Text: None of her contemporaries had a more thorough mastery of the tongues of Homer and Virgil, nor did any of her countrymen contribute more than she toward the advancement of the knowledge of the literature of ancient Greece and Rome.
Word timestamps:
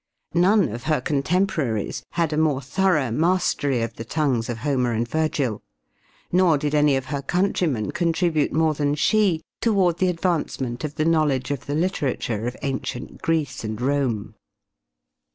None 0.33 0.67
of 0.69 0.85
her 0.85 0.99
contemporaries 0.99 2.01
had 2.13 2.33
a 2.33 2.35
more 2.37 2.59
thorough 2.59 3.11
mastery 3.11 3.83
of 3.83 3.97
the 3.97 4.03
tongues 4.03 4.49
of 4.49 4.57
Homer 4.65 4.93
and 4.93 5.07
Virgil, 5.07 5.61
nor 6.31 6.57
did 6.57 6.73
any 6.73 6.95
of 6.95 7.05
her 7.13 7.21
countrymen 7.21 7.91
contribute 7.91 8.51
more 8.51 8.73
than 8.73 8.95
she 8.95 9.43
toward 9.61 9.99
the 9.99 10.09
advancement 10.09 10.83
of 10.83 10.95
the 10.95 11.05
knowledge 11.05 11.51
of 11.51 11.67
the 11.67 11.75
literature 11.75 12.47
of 12.47 12.57
ancient 12.63 13.21
Greece 13.21 13.63
and 13.63 13.79
Rome. 13.79 14.33